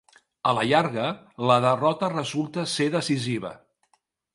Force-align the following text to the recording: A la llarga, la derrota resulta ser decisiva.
A 0.51 0.53
la 0.59 0.63
llarga, 0.71 1.11
la 1.53 1.59
derrota 1.67 2.11
resulta 2.17 2.67
ser 2.77 2.93
decisiva. 3.01 3.59